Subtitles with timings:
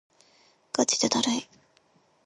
[0.73, 1.47] がちでだるい